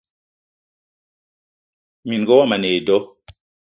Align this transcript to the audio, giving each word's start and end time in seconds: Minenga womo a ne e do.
Minenga 2.03 2.31
womo 2.37 2.55
a 2.57 2.61
ne 2.61 2.69
e 2.77 2.79
do. 2.87 2.97